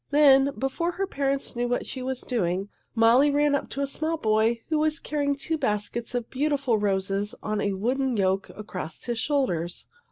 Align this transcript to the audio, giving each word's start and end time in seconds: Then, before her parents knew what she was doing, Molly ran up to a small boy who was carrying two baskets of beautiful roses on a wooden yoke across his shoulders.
Then, 0.09 0.53
before 0.57 0.93
her 0.93 1.05
parents 1.05 1.55
knew 1.55 1.67
what 1.67 1.85
she 1.85 2.01
was 2.01 2.21
doing, 2.23 2.69
Molly 2.95 3.29
ran 3.29 3.53
up 3.53 3.69
to 3.69 3.81
a 3.81 3.85
small 3.85 4.17
boy 4.17 4.61
who 4.69 4.79
was 4.79 4.99
carrying 4.99 5.35
two 5.35 5.59
baskets 5.59 6.15
of 6.15 6.31
beautiful 6.31 6.79
roses 6.79 7.35
on 7.43 7.61
a 7.61 7.73
wooden 7.73 8.17
yoke 8.17 8.49
across 8.49 9.03
his 9.03 9.19
shoulders. 9.19 9.85